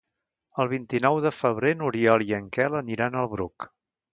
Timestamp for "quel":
2.57-2.81